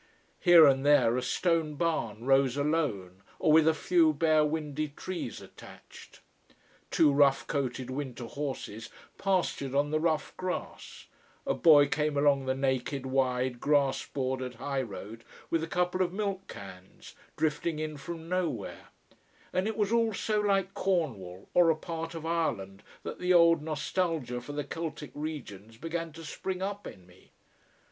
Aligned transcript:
Here 0.39 0.65
and 0.65 0.83
there 0.83 1.15
a 1.15 1.21
stone 1.21 1.75
barn 1.75 2.25
rose 2.25 2.57
alone, 2.57 3.21
or 3.37 3.51
with 3.51 3.67
a 3.67 3.73
few 3.75 4.13
bare, 4.13 4.43
windy 4.43 4.87
trees 4.87 5.41
attached. 5.41 6.21
Two 6.89 7.13
rough 7.13 7.45
coated 7.45 7.91
winter 7.91 8.25
horses 8.25 8.89
pastured 9.19 9.75
on 9.75 9.91
the 9.91 9.99
rough 9.99 10.35
grass, 10.37 11.05
a 11.45 11.53
boy 11.53 11.87
came 11.87 12.17
along 12.17 12.47
the 12.47 12.55
naked, 12.55 13.05
wide, 13.05 13.59
grass 13.59 14.03
bordered 14.03 14.55
high 14.55 14.81
road 14.81 15.23
with 15.51 15.61
a 15.61 15.67
couple 15.67 16.01
of 16.01 16.11
milk 16.11 16.47
cans, 16.47 17.13
drifting 17.37 17.77
in 17.77 17.95
from 17.95 18.27
nowhere: 18.27 18.87
and 19.53 19.67
it 19.67 19.77
was 19.77 19.91
all 19.91 20.15
so 20.15 20.39
like 20.39 20.73
Cornwall, 20.73 21.47
or 21.53 21.69
a 21.69 21.75
part 21.75 22.15
of 22.15 22.25
Ireland, 22.25 22.81
that 23.03 23.19
the 23.19 23.35
old 23.35 23.61
nostalgia 23.61 24.41
for 24.41 24.53
the 24.53 24.63
Celtic 24.63 25.11
regions 25.13 25.77
began 25.77 26.11
to 26.13 26.25
spring 26.25 26.63
up 26.63 26.87
in 26.87 27.05
me. 27.05 27.29